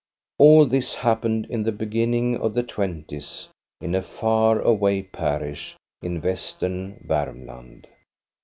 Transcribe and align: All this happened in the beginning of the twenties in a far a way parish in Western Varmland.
All 0.39 0.65
this 0.65 0.95
happened 0.95 1.45
in 1.47 1.61
the 1.61 1.71
beginning 1.71 2.35
of 2.37 2.55
the 2.55 2.63
twenties 2.63 3.49
in 3.79 3.93
a 3.93 4.01
far 4.01 4.59
a 4.59 4.73
way 4.73 5.03
parish 5.03 5.75
in 6.01 6.23
Western 6.23 7.05
Varmland. 7.07 7.85